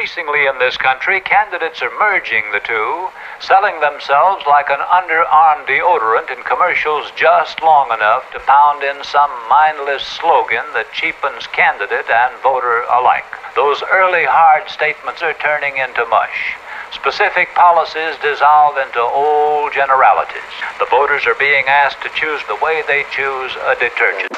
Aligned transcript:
increasingly 0.00 0.46
in 0.46 0.58
this 0.58 0.78
country, 0.78 1.20
candidates 1.20 1.82
are 1.82 1.92
merging 1.98 2.42
the 2.52 2.60
two, 2.60 3.08
selling 3.38 3.78
themselves 3.80 4.42
like 4.48 4.70
an 4.70 4.80
underarm 4.88 5.60
deodorant 5.68 6.32
in 6.32 6.42
commercials 6.44 7.12
just 7.16 7.60
long 7.60 7.92
enough 7.92 8.24
to 8.32 8.40
pound 8.48 8.82
in 8.82 8.96
some 9.04 9.28
mindless 9.50 10.02
slogan 10.02 10.64
that 10.72 10.90
cheapens 10.94 11.46
candidate 11.52 12.08
and 12.08 12.32
voter 12.40 12.80
alike. 12.88 13.28
Those 13.54 13.82
early 13.92 14.24
hard 14.24 14.70
statements 14.70 15.20
are 15.20 15.34
turning 15.34 15.76
into 15.76 16.06
mush. 16.08 16.56
Specific 16.96 17.52
policies 17.52 18.16
dissolve 18.24 18.78
into 18.80 19.04
old 19.04 19.74
generalities. 19.74 20.54
The 20.78 20.88
voters 20.88 21.26
are 21.26 21.36
being 21.36 21.68
asked 21.68 22.00
to 22.08 22.10
choose 22.16 22.40
the 22.48 22.56
way 22.64 22.80
they 22.88 23.04
choose 23.12 23.52
a 23.68 23.76
detergent. 23.76 24.32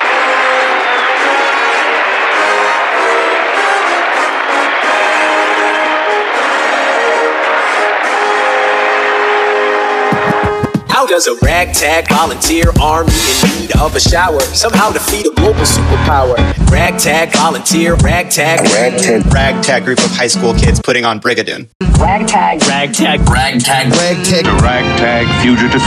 Does 11.13 11.27
a 11.27 11.37
ragtag 11.45 12.09
volunteer 12.09 12.73
army 12.81 13.13
in 13.13 13.61
need 13.61 13.77
of 13.77 13.95
a 13.95 14.01
shower 14.01 14.41
somehow 14.41 14.91
defeat 14.91 15.27
a 15.27 15.31
global 15.35 15.61
superpower? 15.61 16.39
Ragtag 16.71 17.35
volunteer, 17.35 17.97
ragtag, 17.97 18.61
ragtag, 18.61 19.27
ragtag 19.27 19.85
group 19.85 19.99
of 19.99 20.11
high 20.13 20.27
school 20.27 20.55
kids 20.55 20.81
putting 20.81 21.05
on 21.05 21.21
Brigadoon. 21.21 21.69
Ragtag, 22.01 22.63
ragtag, 22.63 23.29
ragtag, 23.29 23.93
ragtag, 23.93 24.47
the 24.47 24.59
ragtag 24.63 25.27
fugitive 25.43 25.83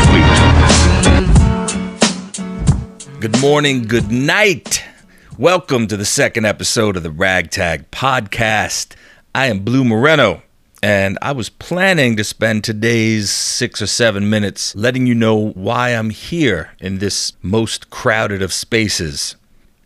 fleet. 3.09 3.19
Good 3.19 3.41
morning, 3.41 3.87
good 3.87 4.11
night. 4.11 4.83
Welcome 5.39 5.87
to 5.87 5.97
the 5.97 6.05
second 6.05 6.45
episode 6.45 6.95
of 6.97 7.01
the 7.01 7.09
Ragtag 7.09 7.89
Podcast. 7.89 8.93
I 9.33 9.47
am 9.47 9.61
Blue 9.61 9.83
Moreno. 9.83 10.43
And 10.85 11.17
I 11.19 11.31
was 11.31 11.49
planning 11.49 12.15
to 12.15 12.23
spend 12.23 12.63
today's 12.63 13.31
six 13.31 13.81
or 13.81 13.87
seven 13.87 14.29
minutes 14.29 14.75
letting 14.75 15.07
you 15.07 15.15
know 15.15 15.49
why 15.53 15.89
I'm 15.89 16.11
here 16.11 16.73
in 16.79 16.99
this 16.99 17.33
most 17.41 17.89
crowded 17.89 18.43
of 18.43 18.53
spaces. 18.53 19.35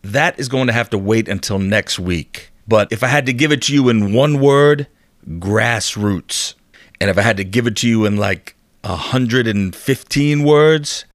That 0.02 0.38
is 0.38 0.50
going 0.50 0.66
to 0.66 0.74
have 0.74 0.90
to 0.90 0.98
wait 0.98 1.26
until 1.26 1.58
next 1.58 1.98
week. 1.98 2.52
But 2.68 2.92
if 2.92 3.02
I 3.02 3.06
had 3.06 3.24
to 3.24 3.32
give 3.32 3.50
it 3.50 3.62
to 3.62 3.72
you 3.72 3.88
in 3.88 4.12
one 4.12 4.40
word, 4.40 4.88
grassroots. 5.26 6.52
And 7.00 7.08
if 7.08 7.16
I 7.16 7.22
had 7.22 7.38
to 7.38 7.44
give 7.44 7.66
it 7.66 7.76
to 7.76 7.88
you 7.88 8.04
in 8.04 8.18
like 8.18 8.54
115 8.82 10.44
words, 10.44 11.06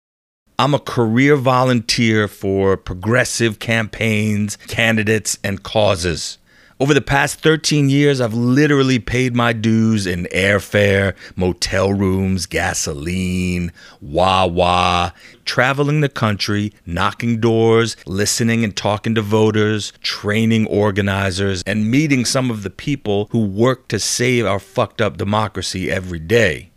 I'm 0.57 0.73
a 0.73 0.79
career 0.79 1.35
volunteer 1.35 2.27
for 2.27 2.75
progressive 2.75 3.59
campaigns, 3.59 4.55
candidates, 4.65 5.37
and 5.43 5.61
causes. 5.61 6.39
Over 6.77 6.93
the 6.93 6.99
past 6.99 7.39
13 7.39 7.89
years, 7.89 8.19
I've 8.19 8.33
literally 8.33 8.99
paid 8.99 9.33
my 9.33 9.53
dues 9.53 10.05
in 10.05 10.25
airfare, 10.25 11.15
motel 11.37 11.93
rooms, 11.93 12.47
gasoline, 12.47 13.71
Wawa, 14.01 15.13
traveling 15.45 16.01
the 16.01 16.09
country, 16.09 16.73
knocking 16.85 17.39
doors, 17.39 17.95
listening 18.05 18.65
and 18.65 18.75
talking 18.75 19.15
to 19.15 19.21
voters, 19.21 19.93
training 20.01 20.67
organizers, 20.67 21.63
and 21.65 21.89
meeting 21.89 22.25
some 22.25 22.51
of 22.51 22.63
the 22.63 22.69
people 22.69 23.29
who 23.31 23.45
work 23.45 23.87
to 23.87 23.97
save 23.97 24.45
our 24.45 24.59
fucked 24.59 24.99
up 24.99 25.15
democracy 25.15 25.89
every 25.89 26.19
day. 26.19 26.71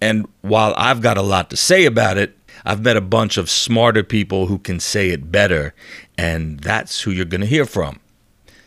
And 0.00 0.26
while 0.40 0.72
I've 0.78 1.02
got 1.02 1.18
a 1.18 1.22
lot 1.22 1.50
to 1.50 1.58
say 1.58 1.84
about 1.84 2.16
it, 2.16 2.38
I've 2.64 2.82
met 2.82 2.96
a 2.96 3.02
bunch 3.02 3.36
of 3.36 3.50
smarter 3.50 4.02
people 4.02 4.46
who 4.46 4.58
can 4.58 4.80
say 4.80 5.10
it 5.10 5.30
better, 5.30 5.74
and 6.16 6.58
that's 6.60 7.02
who 7.02 7.10
you're 7.10 7.26
going 7.26 7.42
to 7.42 7.46
hear 7.46 7.66
from. 7.66 7.98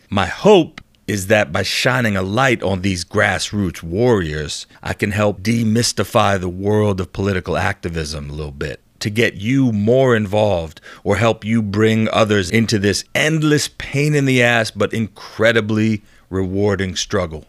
My 0.09 0.27
hope 0.27 0.74
is 1.07 1.27
that 1.27 1.51
by 1.51 1.61
shining 1.63 2.17
a 2.17 2.21
light 2.21 2.63
on 2.63 2.81
these 2.81 3.05
grassroots 3.05 3.83
warriors, 3.83 4.65
I 4.81 4.93
can 4.93 5.11
help 5.11 5.41
demystify 5.41 6.39
the 6.39 6.49
world 6.49 6.99
of 6.99 7.13
political 7.13 7.57
activism 7.57 8.29
a 8.29 8.33
little 8.33 8.51
bit 8.51 8.81
to 8.99 9.09
get 9.09 9.35
you 9.35 9.71
more 9.71 10.15
involved 10.15 10.81
or 11.03 11.17
help 11.17 11.45
you 11.45 11.61
bring 11.61 12.09
others 12.09 12.49
into 12.49 12.79
this 12.79 13.03
endless 13.13 13.67
pain 13.77 14.15
in 14.15 14.25
the 14.25 14.41
ass 14.41 14.71
but 14.71 14.93
incredibly 14.93 16.01
rewarding 16.29 16.95
struggle. 16.95 17.45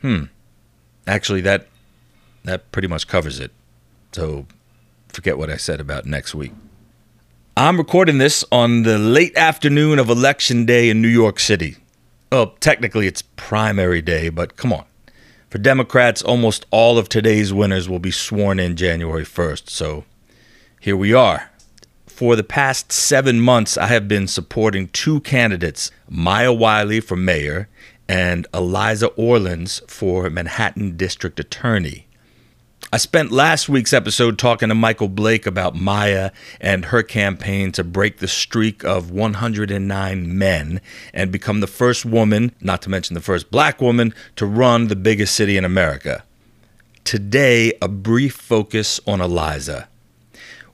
Hmm. 0.00 0.24
Actually 1.06 1.42
that 1.42 1.68
that 2.44 2.72
pretty 2.72 2.88
much 2.88 3.06
covers 3.06 3.38
it. 3.38 3.52
So 4.10 4.46
forget 5.08 5.38
what 5.38 5.50
I 5.50 5.56
said 5.56 5.80
about 5.80 6.06
next 6.06 6.34
week. 6.34 6.52
I'm 7.56 7.76
recording 7.76 8.18
this 8.18 8.44
on 8.50 8.82
the 8.82 8.98
late 8.98 9.36
afternoon 9.36 9.98
of 9.98 10.08
Election 10.08 10.64
Day 10.64 10.88
in 10.90 11.00
New 11.00 11.08
York 11.08 11.38
City. 11.38 11.76
Well, 12.32 12.54
technically 12.60 13.06
it's 13.06 13.20
primary 13.36 14.00
day, 14.00 14.30
but 14.30 14.56
come 14.56 14.72
on. 14.72 14.86
For 15.50 15.58
Democrats, 15.58 16.22
almost 16.22 16.64
all 16.70 16.96
of 16.96 17.10
today's 17.10 17.52
winners 17.52 17.90
will 17.90 17.98
be 17.98 18.10
sworn 18.10 18.58
in 18.58 18.74
January 18.74 19.26
1st, 19.26 19.68
so 19.68 20.06
here 20.80 20.96
we 20.96 21.12
are. 21.12 21.50
For 22.06 22.34
the 22.34 22.42
past 22.42 22.90
seven 22.90 23.38
months, 23.38 23.76
I 23.76 23.88
have 23.88 24.08
been 24.08 24.26
supporting 24.26 24.88
two 24.88 25.20
candidates 25.20 25.90
Maya 26.08 26.54
Wiley 26.54 27.00
for 27.00 27.16
mayor 27.16 27.68
and 28.08 28.46
Eliza 28.54 29.08
Orlins 29.08 29.82
for 29.86 30.30
Manhattan 30.30 30.96
District 30.96 31.38
Attorney. 31.38 32.06
I 32.94 32.98
spent 32.98 33.32
last 33.32 33.70
week's 33.70 33.94
episode 33.94 34.38
talking 34.38 34.68
to 34.68 34.74
Michael 34.74 35.08
Blake 35.08 35.46
about 35.46 35.74
Maya 35.74 36.30
and 36.60 36.84
her 36.84 37.02
campaign 37.02 37.72
to 37.72 37.82
break 37.82 38.18
the 38.18 38.28
streak 38.28 38.84
of 38.84 39.10
109 39.10 40.38
men 40.38 40.78
and 41.14 41.32
become 41.32 41.60
the 41.60 41.66
first 41.66 42.04
woman, 42.04 42.54
not 42.60 42.82
to 42.82 42.90
mention 42.90 43.14
the 43.14 43.22
first 43.22 43.50
black 43.50 43.80
woman, 43.80 44.12
to 44.36 44.44
run 44.44 44.88
the 44.88 44.96
biggest 44.96 45.34
city 45.34 45.56
in 45.56 45.64
America. 45.64 46.22
Today, 47.02 47.72
a 47.80 47.88
brief 47.88 48.34
focus 48.34 49.00
on 49.06 49.22
Eliza. 49.22 49.88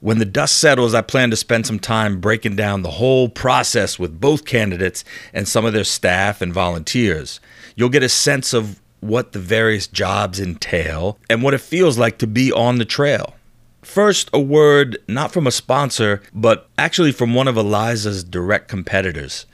When 0.00 0.18
the 0.18 0.24
dust 0.24 0.56
settles, 0.56 0.94
I 0.94 1.02
plan 1.02 1.30
to 1.30 1.36
spend 1.36 1.68
some 1.68 1.78
time 1.78 2.20
breaking 2.20 2.56
down 2.56 2.82
the 2.82 2.90
whole 2.90 3.28
process 3.28 3.96
with 3.96 4.20
both 4.20 4.44
candidates 4.44 5.04
and 5.32 5.46
some 5.46 5.64
of 5.64 5.72
their 5.72 5.84
staff 5.84 6.42
and 6.42 6.52
volunteers. 6.52 7.38
You'll 7.76 7.90
get 7.90 8.02
a 8.02 8.08
sense 8.08 8.52
of 8.52 8.80
what 9.00 9.32
the 9.32 9.38
various 9.38 9.86
jobs 9.86 10.40
entail, 10.40 11.18
and 11.30 11.42
what 11.42 11.54
it 11.54 11.60
feels 11.60 11.98
like 11.98 12.18
to 12.18 12.26
be 12.26 12.52
on 12.52 12.78
the 12.78 12.84
trail. 12.84 13.34
First, 13.82 14.28
a 14.32 14.40
word 14.40 14.98
not 15.08 15.32
from 15.32 15.46
a 15.46 15.52
sponsor, 15.52 16.20
but 16.34 16.68
actually 16.76 17.12
from 17.12 17.34
one 17.34 17.48
of 17.48 17.56
Eliza's 17.56 18.24
direct 18.24 18.68
competitors. 18.68 19.46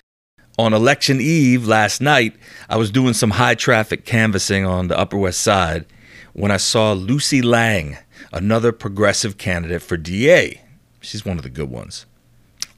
On 0.57 0.73
election 0.73 1.21
eve 1.21 1.67
last 1.67 2.01
night, 2.01 2.35
I 2.69 2.77
was 2.77 2.91
doing 2.91 3.13
some 3.13 3.33
high 3.33 3.55
traffic 3.55 4.05
canvassing 4.05 4.65
on 4.65 4.89
the 4.89 4.99
Upper 4.99 5.17
West 5.17 5.41
Side 5.41 5.85
when 6.33 6.51
I 6.51 6.57
saw 6.57 6.93
Lucy 6.93 7.43
Lang, 7.43 7.99
another 8.33 8.73
progressive 8.73 9.37
candidate 9.37 9.83
for 9.83 9.97
DA. 9.97 10.61
She's 11.01 11.25
one 11.25 11.37
of 11.37 11.43
the 11.43 11.51
good 11.51 11.71
ones. 11.71 12.07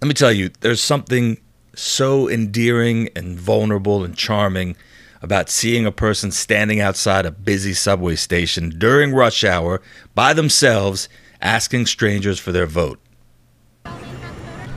Let 0.00 0.08
me 0.08 0.14
tell 0.14 0.32
you, 0.32 0.50
there's 0.60 0.82
something 0.82 1.38
so 1.74 2.28
endearing 2.28 3.08
and 3.14 3.38
vulnerable 3.38 4.04
and 4.04 4.16
charming 4.16 4.76
about 5.22 5.50
seeing 5.50 5.86
a 5.86 5.92
person 5.92 6.30
standing 6.30 6.80
outside 6.80 7.26
a 7.26 7.30
busy 7.30 7.74
subway 7.74 8.16
station 8.16 8.70
during 8.78 9.14
rush 9.14 9.44
hour 9.44 9.80
by 10.14 10.32
themselves 10.32 11.08
asking 11.40 11.86
strangers 11.86 12.38
for 12.38 12.52
their 12.52 12.66
vote. 12.66 13.00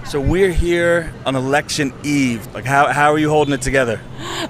So 0.09 0.19
we're 0.19 0.51
here 0.51 1.13
on 1.23 1.35
election 1.35 1.93
eve. 2.03 2.51
Like 2.51 2.65
how, 2.65 2.87
how 2.87 3.13
are 3.13 3.19
you 3.19 3.29
holding 3.29 3.53
it 3.53 3.61
together? 3.61 4.01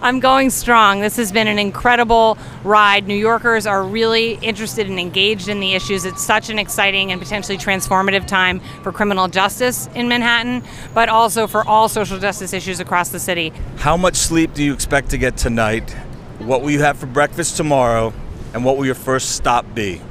I'm 0.01 0.21
going 0.21 0.51
strong. 0.51 1.01
This 1.01 1.17
has 1.17 1.33
been 1.33 1.49
an 1.49 1.59
incredible 1.59 2.37
ride. 2.63 3.07
New 3.07 3.17
Yorkers 3.17 3.67
are 3.67 3.83
really 3.83 4.35
interested 4.35 4.87
and 4.87 4.97
engaged 4.97 5.49
in 5.49 5.59
the 5.59 5.73
issues. 5.73 6.05
It's 6.05 6.23
such 6.23 6.49
an 6.49 6.59
exciting 6.59 7.11
and 7.11 7.19
potentially 7.19 7.57
transformative 7.57 8.25
time 8.25 8.61
for 8.83 8.93
criminal 8.93 9.27
justice 9.27 9.89
in 9.95 10.07
Manhattan, 10.07 10.63
but 10.93 11.09
also 11.09 11.45
for 11.45 11.67
all 11.67 11.89
social 11.89 12.19
justice 12.19 12.53
issues 12.53 12.79
across 12.79 13.09
the 13.09 13.19
city. 13.19 13.51
How 13.79 13.97
much 13.97 14.15
sleep 14.15 14.53
do 14.53 14.63
you 14.63 14.73
expect 14.73 15.09
to 15.09 15.17
get 15.17 15.35
tonight? 15.35 15.91
What 16.39 16.61
will 16.61 16.71
you 16.71 16.83
have 16.83 16.97
for 16.97 17.07
breakfast 17.07 17.57
tomorrow? 17.57 18.13
And 18.53 18.63
what 18.63 18.77
will 18.77 18.85
your 18.85 18.95
first 18.95 19.35
stop 19.35 19.65
be? 19.75 20.01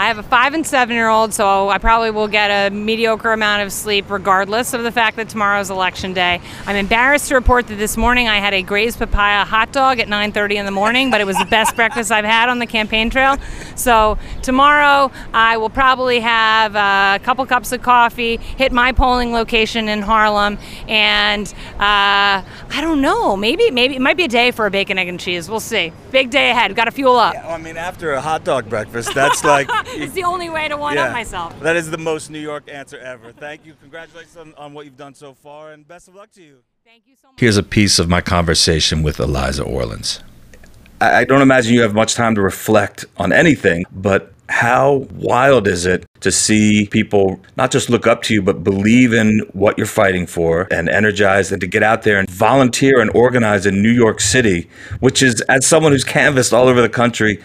I 0.00 0.06
have 0.06 0.16
a 0.16 0.22
five 0.22 0.54
and 0.54 0.66
seven 0.66 0.96
year 0.96 1.08
old, 1.08 1.34
so 1.34 1.68
I 1.68 1.76
probably 1.76 2.10
will 2.10 2.26
get 2.26 2.48
a 2.48 2.74
mediocre 2.74 3.32
amount 3.32 3.64
of 3.64 3.70
sleep 3.70 4.08
regardless 4.08 4.72
of 4.72 4.82
the 4.82 4.90
fact 4.90 5.18
that 5.18 5.28
tomorrow 5.28 5.60
is 5.60 5.68
election 5.68 6.14
day. 6.14 6.40
I'm 6.64 6.76
embarrassed 6.76 7.28
to 7.28 7.34
report 7.34 7.66
that 7.66 7.74
this 7.74 7.98
morning 7.98 8.26
I 8.26 8.38
had 8.38 8.54
a 8.54 8.62
Gray's 8.62 8.96
papaya 8.96 9.44
hot 9.44 9.72
dog 9.72 9.98
at 9.98 10.08
9:30 10.08 10.56
in 10.56 10.64
the 10.64 10.70
morning, 10.70 11.10
but 11.10 11.20
it 11.20 11.26
was 11.26 11.36
the 11.36 11.44
best 11.44 11.76
breakfast 11.80 12.10
I've 12.10 12.24
had 12.24 12.48
on 12.48 12.60
the 12.60 12.66
campaign 12.66 13.10
trail. 13.10 13.36
So 13.76 14.16
tomorrow 14.40 15.12
I 15.34 15.58
will 15.58 15.68
probably 15.68 16.20
have 16.20 16.76
a 16.76 17.22
couple 17.22 17.44
cups 17.44 17.70
of 17.70 17.82
coffee, 17.82 18.38
hit 18.38 18.72
my 18.72 18.92
polling 18.92 19.34
location 19.34 19.86
in 19.86 20.00
Harlem, 20.00 20.56
and 20.88 21.46
uh, 21.74 22.40
I 22.40 22.80
don't 22.80 23.02
know, 23.02 23.36
maybe 23.36 23.70
maybe 23.70 23.96
it 23.96 24.00
might 24.00 24.16
be 24.16 24.24
a 24.24 24.28
day 24.28 24.50
for 24.50 24.64
a 24.64 24.70
bacon 24.70 24.96
egg 24.96 25.08
and 25.08 25.20
cheese. 25.20 25.50
We'll 25.50 25.60
see. 25.60 25.92
Big 26.10 26.30
day 26.30 26.50
ahead. 26.52 26.74
Got 26.74 26.86
to 26.86 26.90
fuel 26.90 27.16
up. 27.16 27.34
Yeah, 27.34 27.48
well, 27.48 27.56
I 27.56 27.58
mean, 27.58 27.76
after 27.76 28.14
a 28.14 28.22
hot 28.22 28.44
dog 28.44 28.70
breakfast, 28.70 29.12
that's 29.12 29.44
like. 29.44 29.68
it's 29.94 30.12
the 30.12 30.24
only 30.24 30.48
way 30.48 30.68
to 30.68 30.76
one 30.76 30.94
yeah, 30.94 31.04
up 31.04 31.12
myself. 31.12 31.58
That 31.60 31.76
is 31.76 31.90
the 31.90 31.98
most 31.98 32.30
New 32.30 32.38
York 32.38 32.64
answer 32.68 32.98
ever. 32.98 33.32
Thank 33.32 33.66
you. 33.66 33.74
Congratulations 33.80 34.36
on, 34.36 34.54
on 34.54 34.72
what 34.72 34.84
you've 34.84 34.96
done 34.96 35.14
so 35.14 35.34
far, 35.34 35.72
and 35.72 35.86
best 35.86 36.06
of 36.06 36.14
luck 36.14 36.30
to 36.32 36.42
you. 36.42 36.58
Thank 36.84 37.02
you 37.06 37.16
so 37.20 37.28
much. 37.28 37.40
Here's 37.40 37.56
a 37.56 37.62
piece 37.62 37.98
of 37.98 38.08
my 38.08 38.20
conversation 38.20 39.02
with 39.02 39.18
Eliza 39.18 39.64
Orlins. 39.64 40.20
I 41.00 41.24
don't 41.24 41.40
imagine 41.40 41.72
you 41.74 41.80
have 41.80 41.94
much 41.94 42.14
time 42.14 42.34
to 42.34 42.42
reflect 42.42 43.06
on 43.16 43.32
anything, 43.32 43.86
but 43.90 44.34
how 44.50 45.06
wild 45.14 45.66
is 45.66 45.86
it 45.86 46.04
to 46.20 46.30
see 46.30 46.86
people 46.90 47.40
not 47.56 47.70
just 47.70 47.88
look 47.88 48.06
up 48.06 48.22
to 48.24 48.34
you, 48.34 48.42
but 48.42 48.62
believe 48.62 49.14
in 49.14 49.40
what 49.52 49.78
you're 49.78 49.86
fighting 49.86 50.26
for 50.26 50.68
and 50.70 50.88
energized 50.90 51.52
and 51.52 51.60
to 51.62 51.66
get 51.66 51.82
out 51.82 52.02
there 52.02 52.18
and 52.18 52.28
volunteer 52.28 53.00
and 53.00 53.10
organize 53.14 53.64
in 53.64 53.82
New 53.82 53.92
York 53.92 54.20
City, 54.20 54.68
which 55.00 55.22
is, 55.22 55.40
as 55.42 55.66
someone 55.66 55.92
who's 55.92 56.04
canvassed 56.04 56.52
all 56.52 56.68
over 56.68 56.82
the 56.82 56.88
country, 56.88 57.42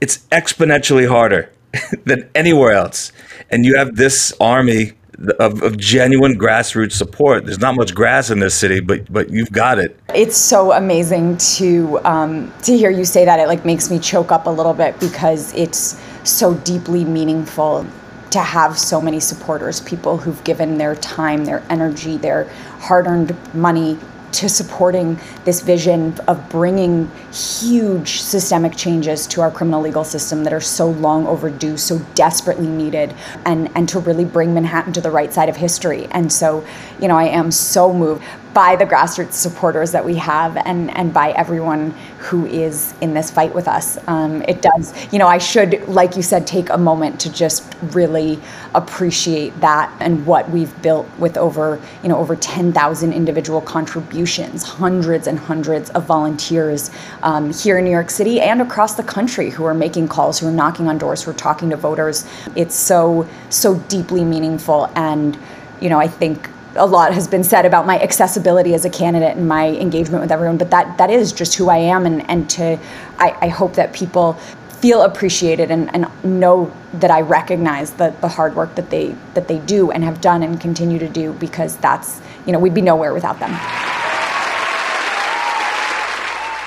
it's 0.00 0.18
exponentially 0.32 1.08
harder 1.08 1.50
than 2.04 2.28
anywhere 2.34 2.72
else. 2.72 3.12
And 3.50 3.64
you 3.64 3.76
have 3.76 3.96
this 3.96 4.32
army 4.40 4.92
of, 5.38 5.62
of, 5.62 5.76
genuine 5.76 6.38
grassroots 6.38 6.92
support. 6.92 7.44
There's 7.44 7.58
not 7.58 7.74
much 7.74 7.94
grass 7.94 8.30
in 8.30 8.40
this 8.40 8.54
city, 8.54 8.80
but 8.80 9.12
but 9.12 9.30
you've 9.30 9.52
got 9.52 9.78
it. 9.78 9.98
It's 10.14 10.36
so 10.36 10.72
amazing 10.72 11.36
to 11.36 12.00
um, 12.04 12.52
to 12.62 12.76
hear 12.76 12.90
you 12.90 13.04
say 13.04 13.24
that. 13.24 13.38
It 13.38 13.46
like 13.46 13.64
makes 13.64 13.90
me 13.90 13.98
choke 13.98 14.32
up 14.32 14.46
a 14.46 14.50
little 14.50 14.72
bit 14.72 14.98
because 14.98 15.52
it's 15.54 16.00
so 16.24 16.54
deeply 16.54 17.04
meaningful 17.04 17.86
to 18.30 18.38
have 18.38 18.78
so 18.78 19.00
many 19.00 19.20
supporters, 19.20 19.80
people 19.80 20.16
who've 20.16 20.42
given 20.44 20.78
their 20.78 20.94
time, 20.94 21.44
their 21.44 21.64
energy, 21.68 22.16
their 22.16 22.44
hard-earned 22.78 23.36
money 23.54 23.98
to 24.32 24.48
supporting 24.48 25.18
this 25.44 25.60
vision 25.60 26.18
of 26.28 26.48
bringing 26.48 27.10
huge 27.32 28.20
systemic 28.20 28.76
changes 28.76 29.26
to 29.28 29.40
our 29.40 29.50
criminal 29.50 29.80
legal 29.80 30.04
system 30.04 30.44
that 30.44 30.52
are 30.52 30.60
so 30.60 30.90
long 30.90 31.26
overdue, 31.26 31.76
so 31.76 31.98
desperately 32.14 32.66
needed, 32.66 33.14
and, 33.44 33.70
and 33.74 33.88
to 33.88 33.98
really 34.00 34.24
bring 34.24 34.54
Manhattan 34.54 34.92
to 34.92 35.00
the 35.00 35.10
right 35.10 35.32
side 35.32 35.48
of 35.48 35.56
history. 35.56 36.06
And 36.12 36.32
so, 36.32 36.64
you 37.00 37.08
know, 37.08 37.16
I 37.16 37.24
am 37.24 37.50
so 37.50 37.92
moved 37.92 38.22
by 38.52 38.74
the 38.74 38.84
grassroots 38.84 39.34
supporters 39.34 39.92
that 39.92 40.04
we 40.04 40.16
have 40.16 40.56
and, 40.56 40.96
and 40.96 41.14
by 41.14 41.30
everyone 41.32 41.92
who 42.18 42.46
is 42.46 42.94
in 43.00 43.14
this 43.14 43.30
fight 43.30 43.54
with 43.54 43.68
us. 43.68 43.96
Um, 44.08 44.42
it 44.42 44.60
does, 44.60 44.92
you 45.12 45.18
know, 45.18 45.28
I 45.28 45.38
should, 45.38 45.88
like 45.88 46.16
you 46.16 46.22
said, 46.22 46.46
take 46.46 46.68
a 46.70 46.78
moment 46.78 47.20
to 47.20 47.32
just 47.32 47.76
really 47.92 48.40
appreciate 48.74 49.58
that 49.60 49.94
and 50.00 50.26
what 50.26 50.50
we've 50.50 50.82
built 50.82 51.08
with 51.18 51.36
over, 51.36 51.80
you 52.02 52.08
know, 52.08 52.18
over 52.18 52.34
10,000 52.34 53.12
individual 53.12 53.60
contributions, 53.60 54.64
hundreds 54.64 55.28
and 55.28 55.38
hundreds 55.38 55.90
of 55.90 56.04
volunteers 56.04 56.90
um, 57.22 57.52
here 57.52 57.78
in 57.78 57.84
New 57.84 57.90
York 57.90 58.10
City 58.10 58.40
and 58.40 58.60
across 58.60 58.94
the 58.94 59.02
country 59.04 59.50
who 59.50 59.64
are 59.64 59.74
making 59.74 60.08
calls, 60.08 60.40
who 60.40 60.48
are 60.48 60.52
knocking 60.52 60.88
on 60.88 60.98
doors, 60.98 61.22
who 61.22 61.30
are 61.30 61.34
talking 61.34 61.70
to 61.70 61.76
voters. 61.76 62.26
It's 62.56 62.74
so, 62.74 63.28
so 63.48 63.76
deeply 63.76 64.24
meaningful. 64.24 64.90
And, 64.96 65.38
you 65.80 65.88
know, 65.88 65.98
I 65.98 66.08
think 66.08 66.49
a 66.76 66.86
lot 66.86 67.12
has 67.12 67.26
been 67.26 67.44
said 67.44 67.66
about 67.66 67.86
my 67.86 67.98
accessibility 68.00 68.74
as 68.74 68.84
a 68.84 68.90
candidate 68.90 69.36
and 69.36 69.48
my 69.48 69.68
engagement 69.68 70.22
with 70.22 70.30
everyone, 70.30 70.56
but 70.56 70.70
that 70.70 70.98
that 70.98 71.10
is 71.10 71.32
just 71.32 71.54
who 71.54 71.68
I 71.68 71.78
am, 71.78 72.06
and 72.06 72.28
and 72.30 72.48
to 72.50 72.78
I, 73.18 73.36
I 73.40 73.48
hope 73.48 73.74
that 73.74 73.92
people 73.92 74.36
feel 74.80 75.02
appreciated 75.02 75.70
and, 75.70 75.94
and 75.94 76.06
know 76.24 76.72
that 76.94 77.10
I 77.10 77.20
recognize 77.20 77.92
the, 77.92 78.14
the 78.22 78.28
hard 78.28 78.56
work 78.56 78.74
that 78.76 78.88
they 78.88 79.14
that 79.34 79.46
they 79.46 79.58
do 79.58 79.90
and 79.90 80.02
have 80.04 80.22
done 80.22 80.42
and 80.42 80.58
continue 80.60 80.98
to 80.98 81.08
do 81.08 81.34
because 81.34 81.76
that's 81.78 82.20
you 82.46 82.52
know 82.52 82.58
we'd 82.58 82.74
be 82.74 82.80
nowhere 82.80 83.12
without 83.12 83.38
them. 83.40 83.52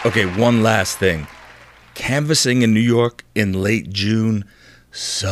Okay, 0.06 0.26
one 0.40 0.62
last 0.62 1.00
thing. 1.00 1.28
Canvassing 1.96 2.62
in 2.62 2.74
New 2.74 2.82
York 2.82 3.24
in 3.36 3.54
late 3.54 3.90
June 3.90 4.44
sucks. 4.92 5.26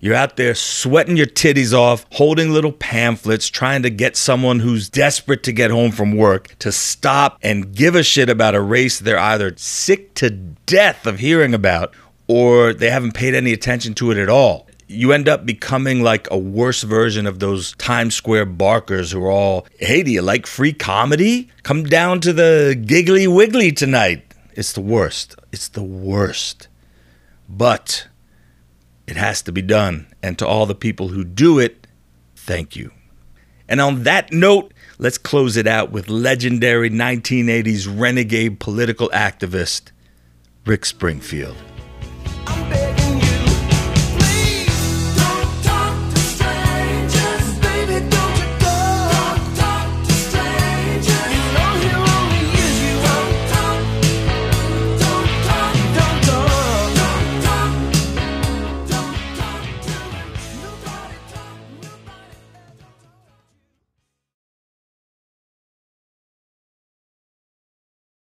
You're 0.00 0.14
out 0.14 0.36
there 0.36 0.54
sweating 0.54 1.16
your 1.16 1.26
titties 1.26 1.72
off, 1.72 2.06
holding 2.12 2.52
little 2.52 2.70
pamphlets, 2.70 3.48
trying 3.48 3.82
to 3.82 3.90
get 3.90 4.16
someone 4.16 4.60
who's 4.60 4.88
desperate 4.88 5.42
to 5.42 5.52
get 5.52 5.72
home 5.72 5.90
from 5.90 6.16
work 6.16 6.56
to 6.60 6.70
stop 6.70 7.36
and 7.42 7.74
give 7.74 7.96
a 7.96 8.04
shit 8.04 8.28
about 8.30 8.54
a 8.54 8.60
race 8.60 9.00
they're 9.00 9.18
either 9.18 9.52
sick 9.56 10.14
to 10.14 10.30
death 10.30 11.04
of 11.04 11.18
hearing 11.18 11.52
about 11.52 11.94
or 12.28 12.72
they 12.72 12.90
haven't 12.90 13.14
paid 13.14 13.34
any 13.34 13.52
attention 13.52 13.92
to 13.94 14.12
it 14.12 14.18
at 14.18 14.28
all. 14.28 14.68
You 14.86 15.12
end 15.12 15.28
up 15.28 15.44
becoming 15.44 16.02
like 16.02 16.30
a 16.30 16.38
worse 16.38 16.82
version 16.82 17.26
of 17.26 17.40
those 17.40 17.72
Times 17.72 18.14
Square 18.14 18.46
barkers 18.46 19.10
who 19.10 19.24
are 19.24 19.30
all, 19.30 19.66
hey, 19.80 20.04
do 20.04 20.12
you 20.12 20.22
like 20.22 20.46
free 20.46 20.72
comedy? 20.72 21.50
Come 21.64 21.82
down 21.84 22.20
to 22.20 22.32
the 22.32 22.80
Giggly 22.86 23.26
Wiggly 23.26 23.72
tonight. 23.72 24.32
It's 24.54 24.72
the 24.72 24.80
worst. 24.80 25.34
It's 25.50 25.68
the 25.68 25.82
worst. 25.82 26.68
But 27.48 28.06
it 29.08 29.16
has 29.16 29.40
to 29.40 29.52
be 29.52 29.62
done. 29.62 30.06
And 30.22 30.38
to 30.38 30.46
all 30.46 30.66
the 30.66 30.74
people 30.74 31.08
who 31.08 31.24
do 31.24 31.58
it, 31.58 31.86
thank 32.36 32.76
you. 32.76 32.92
And 33.66 33.80
on 33.80 34.02
that 34.02 34.32
note, 34.34 34.74
let's 34.98 35.16
close 35.16 35.56
it 35.56 35.66
out 35.66 35.90
with 35.90 36.10
legendary 36.10 36.90
1980s 36.90 37.88
renegade 37.88 38.60
political 38.60 39.08
activist 39.08 39.92
Rick 40.66 40.84
Springfield. 40.84 41.56